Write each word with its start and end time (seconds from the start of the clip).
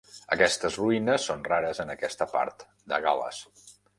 Aquestes 0.35 0.77
ruïnes 0.79 1.27
són 1.31 1.43
rares 1.49 1.83
en 1.85 1.95
aquesta 1.95 2.27
part 2.33 2.65
de 2.95 3.01
Gal·les. 3.07 3.45